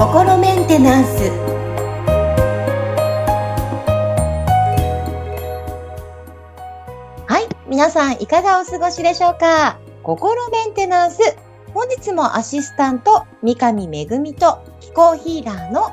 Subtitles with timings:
[0.00, 1.30] 心メンテナンス。
[7.26, 9.78] はい皆さんいかがお過ごしでしょうか？
[10.02, 11.18] 心メンテナンス。
[11.74, 15.90] 本日もアシスタント三上恵と気候ヒーラーの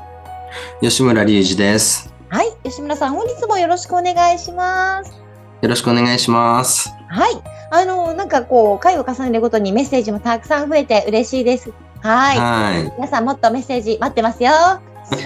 [0.80, 2.12] 吉村隆二です。
[2.28, 5.27] はい吉村さん本日もよろしくお願いします
[5.62, 6.90] よろしくお願いします。
[7.08, 12.92] はいあのなんかこう回を重ねるごとにメッセージもたくさん増えて嬉しいですはいはい。
[12.96, 14.50] 皆さんもっとメッセージ待ってますよ。
[15.10, 15.20] 今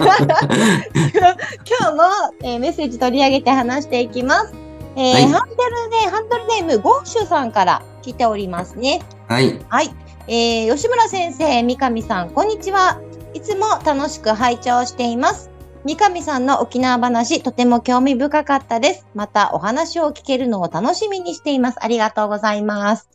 [1.89, 2.03] 日も、
[2.41, 4.53] えーメッセージ取り上げて話していきます。
[4.95, 9.01] えーはいハンドルネハンドルネーム、ゴーシュさんから来ておりますね。
[9.27, 9.59] はい。
[9.69, 9.93] はい。
[10.27, 12.99] えー吉村先生、三上さん、こんにちは。
[13.33, 15.49] いつも楽しく拝聴しています。
[15.85, 19.05] 三上さんの沖縄話、とても興味深かったです。
[19.13, 21.83] またお話を聞けるのを楽しみにしています。
[21.83, 23.09] ありがとうございます。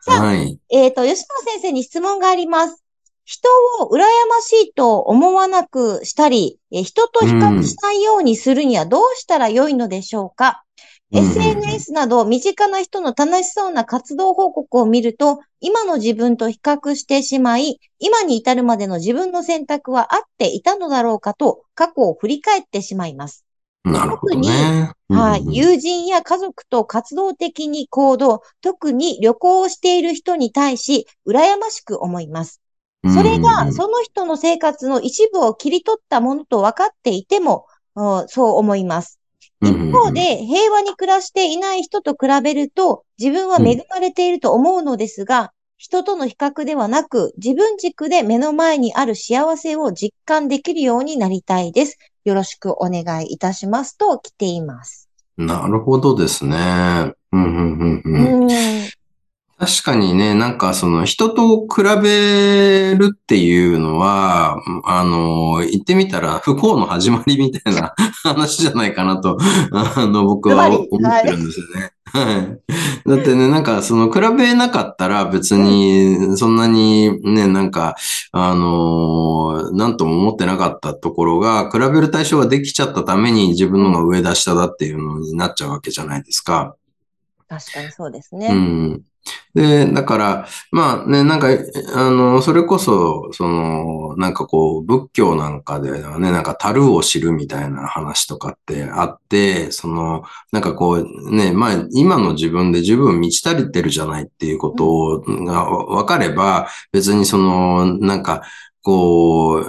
[0.00, 0.60] さあはい。
[0.70, 2.84] えっ、と、吉野先生に質問があります。
[3.24, 3.48] 人
[3.80, 10.71] を羨ましいと思わなくしたり、えー人と比較しないようにするにはどうしたらよいのでしょうか、うん
[11.12, 23.44] ?SNS など身近な人の楽しそうな活動報告を見ると、今の自分と比較してしまい、今に至るまでの自分の選択は合っていたのだろうかと、過去を振り返ってしまいます。
[23.84, 24.48] なるほどね。
[25.08, 25.40] はい。
[25.42, 32.62] うん友人や家族と活動的に行動、特に旅行をしている人に対し、羨ましく思います。
[33.06, 39.20] それが、その人の生活の一部を切り取ったものと分かっていても、うんそう思います。
[39.62, 51.98] 一方で、平和に暮らしていない人と比べると、自分は恵まれていると思うのですが、人との比較ではなく、自分軸で目の前にある幸せを実感できるようになりたいです。
[52.24, 55.08] よろしくお願いいたしますと来ています。
[55.36, 57.12] なるほどですね。
[57.32, 58.91] うんうんうんうんうん。
[59.62, 67.94] 確かにね、なんかその人と比べるっていうのは、あの、言ってみたら不幸の始まりみたいな
[68.24, 69.38] 話じゃないかなと、
[69.70, 71.92] あの、僕は思ってるんですよね。
[72.06, 73.08] はい。
[73.08, 77.94] だってね、なんかその比べなかったら別にそんなにね、なんか、
[78.32, 86.74] あの、なんとも思ってなかったところが、比べる対象ができちゃったために自分のが上だ下だっていうのになっちゃうわけじゃないですか。
[87.48, 88.52] 確かにそうですうね。
[88.52, 89.02] ん。
[89.54, 91.48] で、だから、まあね、なんか、
[91.94, 100.22] あの、それこそ、その、なんかこう、仏教なんかではね、なんか、樽を知るみたいな話とかってあって、その、
[100.52, 108.42] なんかこう、ね、まあ、今の自分で十分満ち足りてるじゃないっていうことが分かれば、別にその、なんか、
[108.82, 109.64] こう、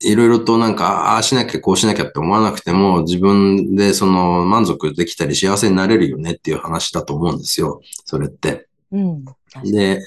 [0.00, 7.80] いろいろとなんか、ああしなきゃこうしなきゃって思わなくても、自分でその満足できたり幸せになれるよねっていう話だと思うんですよ。
[8.04, 8.65] それって。
[8.92, 9.24] うん。
[9.64, 10.00] で、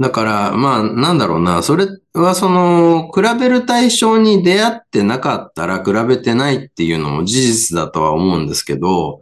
[0.00, 9.20] だから、まあ、なんだろうな、それはその、比べる対象に出会ってなかったら比べてないっていうのも事実だとは思うんですけど、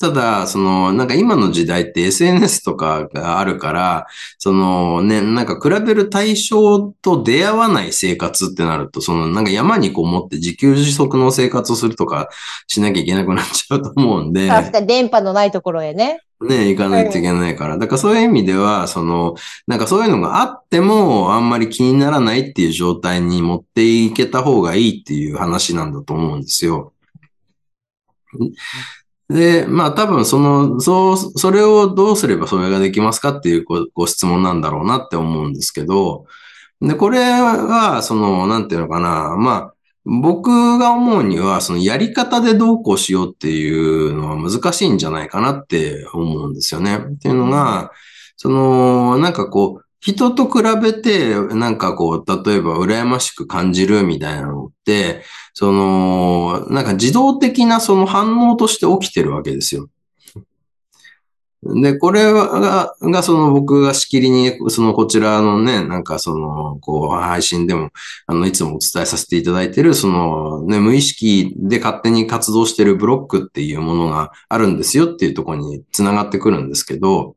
[0.00, 4.06] ただ、その、なんか今の時代って SNS とかがあるから、
[4.38, 12.28] そのね、なんか比べる対象と出会わない生活ってなると、そのなんか山にこもって自給自足の生活をするとか
[12.68, 14.48] しなきゃいけなくなっちゃうと思うんで。
[14.48, 16.20] 確かに電波のないところへね。
[16.40, 17.78] ね、行かないといけないから。
[17.78, 19.34] だからそういう意味では、その、
[19.66, 26.92] なんかそういうのがあっても、あんまり気にならないっていう状態に持っていけた方がいいっていう話なんだと思うんですよ。
[29.28, 36.24] で、まあ多分その、そう、それをどうすればそれができますかっていうごご質問なんだろうなって思うんですけど、
[36.80, 39.74] で、これは、その、なんていうのかな、まあ、
[40.04, 43.70] 僕が思うには、そのやり方でどうこうしようってい
[44.10, 46.98] うのは難しいんじゃないかなって思うんですよね。
[46.98, 47.90] っていうのが、
[48.36, 55.24] その、なんかこう、人と比べて、なんかこう、例えば羨ましく感じるみたいなのって、
[55.58, 59.88] その、なんか自動的なその反応として起きてるわけですよ。
[61.64, 67.90] で、これが、がその僕がしきりに、そのこちらのね、なんかその、こう、配信でも、
[68.28, 77.34] あの、いつもお伝えさせていただいてる、その、ね、無意識で勝手に活動してるブロックっていうものがあるんですよっていうところに繋がってくるんですけど、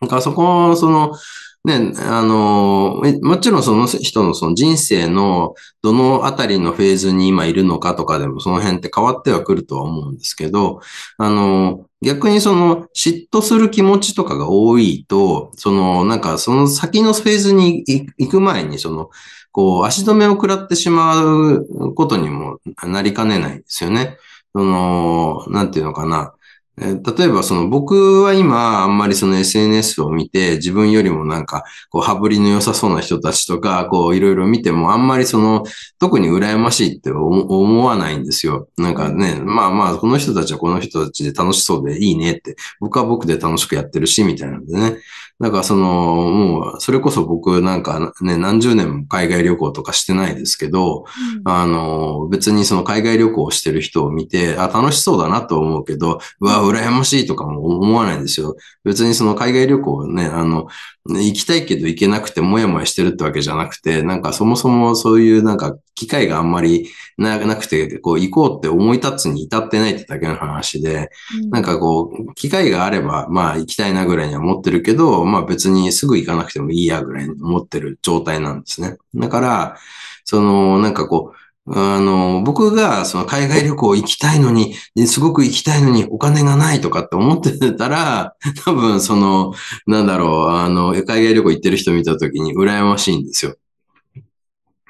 [0.00, 1.14] なんかそこ、その、
[1.62, 10.80] ね、あの、もちろんその人のその人生のどのあたりのフェーズに今いるのかとかでもその辺って変わってはくるとは思うんですけど、
[11.18, 19.10] あの、逆にその嫉妬する気持ちとかが多いと、そのなんかその先のフェーズに行く前にその、
[19.52, 24.16] こう足止めを食らってしまうことにもなりかねないんですよね。
[24.54, 26.32] その、なんていうのかな。
[26.80, 35.64] 例えばその僕は今あんまりその SNS を見て自分よりもなんかこう羽振りの良さそうな人たちとかこういろいろ見てもあんまりその
[35.98, 38.68] 特に羨ましいって思わないんですよ。
[38.78, 44.96] なんかね、まあまあこの人たちはこの人たちで楽しそうでいいねって僕は僕で楽しくやってるしみたいなんでね。
[45.40, 51.06] だからそのもうそれこそ僕なんかね何十年も海外旅行とかしてないですけど、
[51.44, 58.54] あの別にその海外旅行をしてる人を見てあ楽しそうだなと思うけど、うわ、羨ましいとかも思わないんですよ。
[58.84, 60.68] 別にその海外旅行ね、あの、
[61.06, 71.10] 行きたいけど行けなくてもやもやしてるってわけじゃなくて、なんかそもそもそういうなんか機会があんまりななくて、こう行こうって思い立つに至ってないってだけの話で、
[71.50, 78.98] なんかこう、機会があれば、まあ行きたいなぐらいには思ってるけど、まあ別にすぐ行かなくてもいいやぐらいに思ってる状態なんですね。
[79.14, 79.76] だから、
[80.24, 84.74] その、なんかこう、あの、僕がその海外旅行行きたいのに、
[85.06, 88.34] すごく行きたいのにお金がないとかって思ってたら、
[88.64, 89.52] 多分その、
[89.86, 93.56] なんだろう、あの、海外旅行行ってる人見た時に羨ましいんですよ。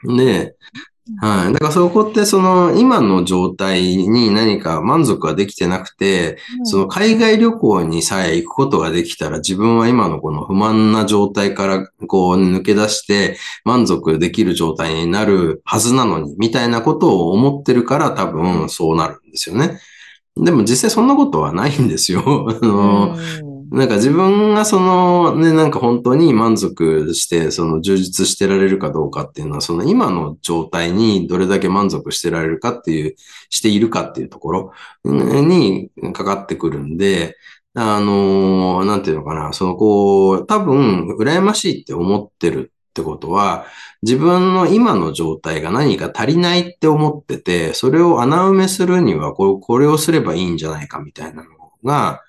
[0.04, 0.56] で、
[1.18, 1.52] はい。
[1.52, 19.80] だからそこってその今の状態に何か満足ができてなくて、その海外旅行にさえ行くことができたら自分は今のこの不満な状態からこう抜け出して満足できる状態になるはずなのに、みたいなことを思ってるから多分そうなるんですよね。
[20.36, 22.22] でも実際そんなことはないんですよ。
[22.62, 23.16] あの、
[23.70, 33.14] なんか自分がそのね、なんか本当に満足して、その充実してられるかどうかっていうのは、その今の状態にどれだけ満足してられるかっていう、
[33.48, 34.72] しているかっていうところ
[35.04, 37.36] にかかってくるんで、
[37.74, 43.66] あの、なんていうのかな、そのこう、多分、羨ましいって思ってるってことは、
[44.02, 51.50] 自分の今の状態が何か足りないって思ってて、それを穴埋めするにはこれ、これをすればいいんじゃないかみたいなの
[51.84, 52.22] が、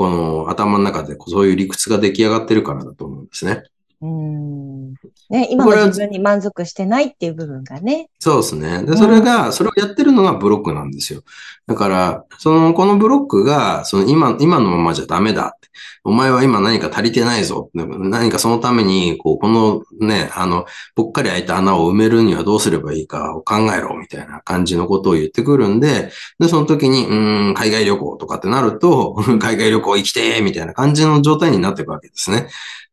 [0.00, 3.64] この頭の中でそういう理屈が出来上がってるからだと思うんですね。
[4.02, 4.94] うん。
[5.28, 8.08] ね、今の自分に満足してないっていう部分がね。
[8.18, 8.82] そうですね。
[8.84, 11.22] で、それが、それをやってるのがブロックなんですよ。
[11.66, 15.68] だから、その、このブロックが、その今、今のままじゃダメだって。
[16.02, 17.70] お前は今何か足りてないぞ。
[17.74, 20.64] 何かそのために、こう、このね、あの、
[20.94, 32.48] ぽっかり開いた穴を埋めるにはどうすればいいかを考えろ、みたいな感じのことを言ってくるんで、で、その時に、うん、海外旅行とかってなると、 海外旅行行きてーみたいな感じの状態になっていくわけですね。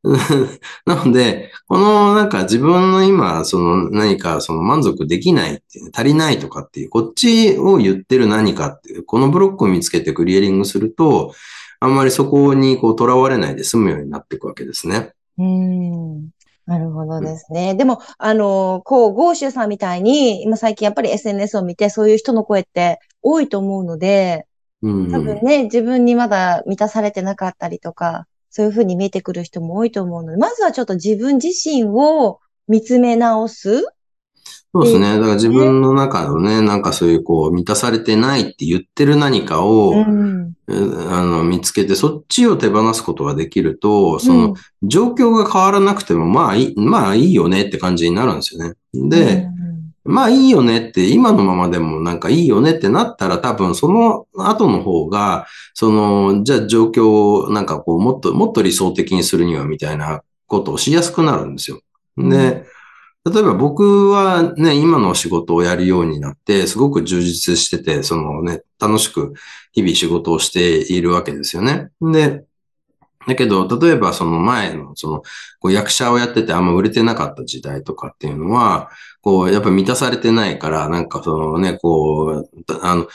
[0.86, 11.34] なので、このなんか自分の今、その何かその満足できないっていう、足りないとかっていう、こっちを言ってる何かっていう、このブロックを見つけてクリエリングすると、
[11.80, 15.12] あんまりそこにこう囚われないで済むようになっていくわけですね。
[15.38, 16.30] うん。
[16.66, 17.76] なるほどですね。
[17.76, 24.48] でも、あの、こう、ゴーシュさんみたいに、今最近やっぱり SNS を見て、そういう人の声って多いと思うので、
[24.82, 33.86] うん、多分ね、自分にまだ満たされてなかったりとか、そういうふうに見えてくる人も多いと思うので、まずはちょっと自分自身を見つめ直す。
[34.74, 35.16] そうですね。
[35.16, 40.54] だから自分の中のね、なんかそういうこう、満たされてないって言ってる何かを、うん。
[40.68, 48.76] あの、見つけて、そっちを手放すことができると、その、状況が変わらなくても、まあいい、まあいいよねって感じになるんですよね。
[48.94, 49.48] で、
[50.08, 61.82] まあいいよねって、今のままでもなんかいいよねってなったら多分その後の方が、その、じゃあ状況をなんかこうもっと、もっと理想的にするにはみたいなことをしやすくなるんですよ。
[62.18, 62.66] で、
[63.32, 69.34] 例えば僕はね、今の仕事をやるようになって、すごく充実してて、そのね、楽しく
[69.74, 71.90] 日々仕事をしているわけですよね。
[72.02, 72.46] で、
[73.28, 75.22] だけど、例えばその前の、その、
[75.60, 78.90] こう役者をやっててあんま売れてなかった時代とかっていうのは、
[79.22, 82.50] こう、やっぱ満たされてないから、なんかそのね、こう、
[82.82, 83.08] あの、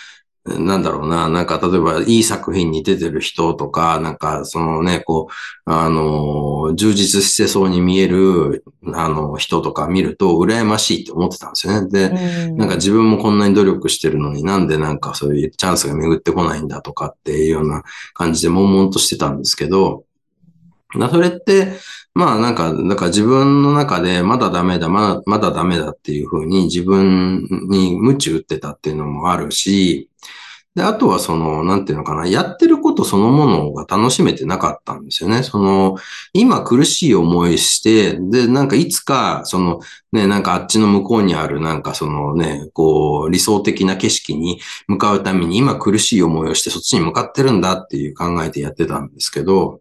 [0.44, 5.32] なんだろうな、なんか例えばいい作品に出てる人とか、なんかそのね、こう、
[5.70, 11.88] あの、充実してそうに見える、あの、人とか見ると羨ましいって思ってたんですよね。
[11.88, 12.08] で、
[12.54, 17.84] なんか自分もこんなに努力してるのになんでなんかそういうチャンスが巡ってこないんだとかっていうような
[18.14, 20.04] 感じで悶々としてたんですけど、
[21.10, 21.72] それって、
[22.14, 30.10] まあなんか、だから自分の中でまだダメだ、まだ、まだダメだっていうふうに自分に無知打ってたっていうのもあるし、
[30.74, 35.42] で、あとはその、なんていうのかな、やってることそのものが楽しめてなかったんですよね。
[35.42, 35.96] その、
[36.32, 39.80] 今苦しい思いして、で、なんかいつか、その、
[40.12, 49.80] ね、なんかあっちの向こうにある、なんかそのね、こう、理想的な景色に向かうために今苦しい思いをしてそっちに向かってるんだっていう考えてやってたんですけど、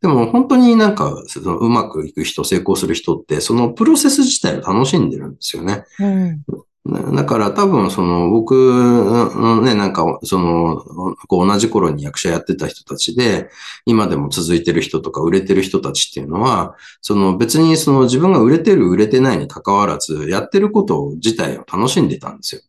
[0.00, 5.84] でも本当になんか、そのうまくいく人、成功する人って、そのプロセス自体を楽しんでるんですよね。
[5.98, 6.42] うん。
[6.86, 10.82] だから多分その僕のね、なんかその、
[11.28, 13.50] こう同じ頃に役者やってた人たちで、
[13.84, 22.62] 今でも続いてる人とか売れてる人たちっていうのは、その別にその自分が売れてる売れてないに関わらず、やってること自体を楽しんでたんですよ。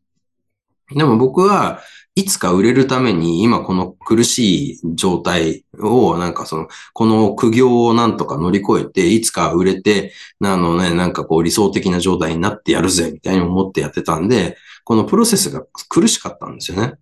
[0.96, 1.82] でも僕は
[2.16, 10.12] いつか売れるために今この苦しい状態をなんかその、この苦行をなんとか乗り越えて、いつか売れて、
[10.44, 16.96] あのね、なんかこう理想的な状態になってやるぜみたいに思ってやってたんで、このプロセスが苦しかったんですよね。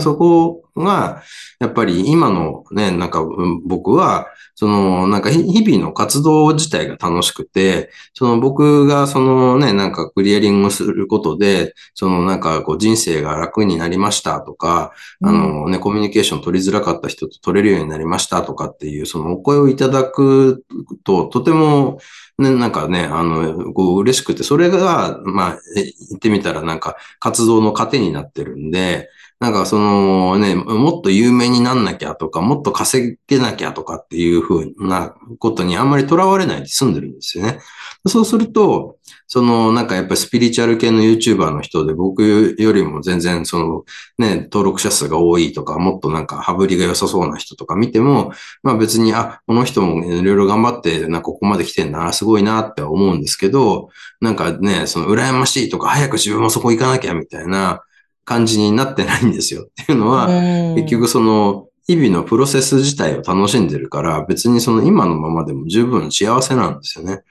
[0.00, 1.22] そこが、
[1.60, 3.24] やっぱり今のね、なんか
[3.64, 20.64] 僕は、そのなんか日々の活動自体が楽しくて、その僕がそのね、なんかクリアリングすることで、そのなんかこう人生が楽になりましたとか、うん、あのね、コミュニケーション取りづらかった人と取れるようになりましたとかっていう、そのお声をいただく
[21.04, 21.98] と、とても
[22.38, 29.08] ね、なんかね、あの、こう嬉しくて、それが、まあ、言ってみたらなんか活動の糧になってるんで、
[29.42, 37.58] なんかそのね、もっと有名になんなきゃとか、もっと稼げなきゃとかっていうふうなことにあんまり囚われないで済んでるんですよね。
[38.06, 38.96] そうすると、
[39.28, 42.22] そのなんかやっぱりスピリチュアル系の YouTuber の人で僕
[42.58, 43.84] よりも全然その
[44.18, 53.88] ね、登録者数が多いとか、もっとなんか羽振りが良さそうな人とか見ても、まあ別に、あ、この人もいろいろ頑張って、なんかここまで来てんな、すごいなって思うんですけど、
[54.20, 57.82] なんかね、その羨ましいとか、早く自分もそこ行かなきゃみたいな、
[58.24, 60.28] 感じになってないんですよっていうのは、
[60.74, 67.22] 結局その、日々のプロセス自体を楽しんでるから、別にその今のままでも十分幸せなんですよね。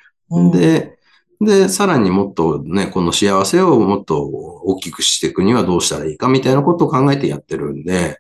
[0.51, 0.97] で、
[1.39, 8.19] で、さらにもっとね、この幸せをもっと大きくしていくにはどうしたらいいかみたいなことを考えてやってるんで、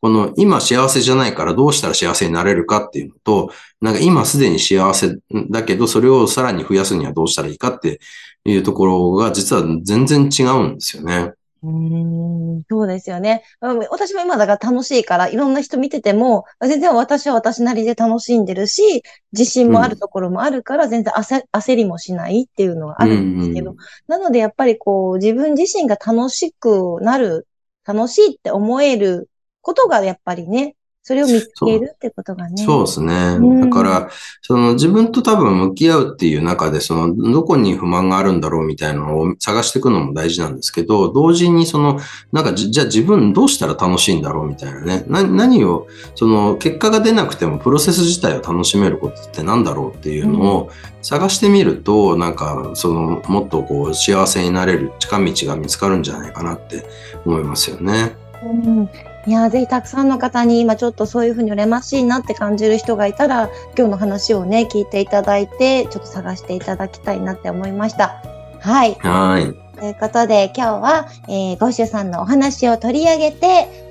[0.00, 3.50] この今幸せじゃないからどうしたら幸せになれるかっていうのと、
[3.80, 5.16] なんか今すでに幸せ
[5.50, 8.00] だけどそれをさらに増やすにはどうしたらいいかって
[8.44, 11.32] いうところが実は全然違うんですよね。
[11.62, 13.42] うん、そうですよね。
[13.60, 19.02] 私も今だから楽しいから、いろんな人見てても、全然私は私なりで楽しんでるし、
[19.32, 23.76] 自信もあるところもあるから、全然焦焦りもしないっていうのはあるんですけど、
[24.06, 27.46] なのでやっぱりこう、自分自身が楽しくなる、
[27.84, 29.28] 楽しいって思える
[29.60, 32.62] ことがやっぱりね、それを見つけるってことがね。
[32.62, 33.38] そうですね。
[33.60, 34.10] だから、
[34.42, 41.98] その自分と多分向き合うっていう中で、そのどこに不満があるんだろうみたいなのを探していくのも大事なんですけど、同時にその、
[42.32, 45.04] なんかじゃあ自分どうしたら楽しいんだろうみたいなね。
[45.08, 56.84] な何を、その結果が出なくてもプロセス自体を楽しめることって何だろうっていうのを探してみると、なんかそのもっとこう幸せになれる近道が見つかるんじゃないかなって
[57.24, 58.16] 思いますよね。
[58.44, 68.20] うんいや、ぜひたくさんの方に今ちょっとそういうふうに羨ましいなって感じる人がいたら、今日の話をね、聞いていただいて、ちょっと探していただきたいなって思いました。
[68.58, 68.94] はい。
[68.94, 69.78] はい。
[69.78, 73.46] ということで、今日は、えー、ゴッシュさんのお話を取り上げて、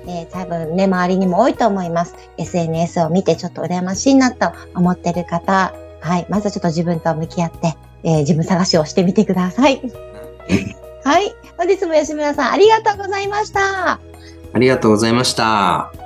[0.06, 2.14] えー、多分ね、周りにも多いと思います。
[2.36, 6.26] SNS を見てちょっと羨ましいなと思ってる方、はい。
[6.28, 9.80] まずはちょっと自分と向き合って、えー、自分探しをしてみてください。
[11.02, 11.34] はい。
[11.56, 14.09] 本日も吉村さんありがとうございました。
[14.52, 15.99] ありがとうございました。